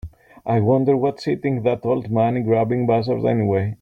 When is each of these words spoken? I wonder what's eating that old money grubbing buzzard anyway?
I 0.47 0.59
wonder 0.61 0.97
what's 0.97 1.27
eating 1.27 1.61
that 1.61 1.85
old 1.85 2.09
money 2.09 2.41
grubbing 2.41 2.87
buzzard 2.87 3.23
anyway? 3.23 3.69